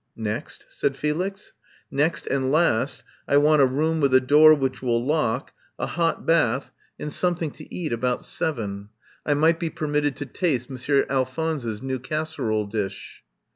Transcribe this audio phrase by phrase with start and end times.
[0.17, 1.53] "Next?" said Felix.
[1.91, 6.25] "Next and last, I want a room with a door which will lock, a hot
[6.25, 8.89] bath, and something to 184 I FIND SANCTUARY eat about seven.
[9.27, 13.21] I might be permitted to taste Monsieur Alphonse's new casserole dish."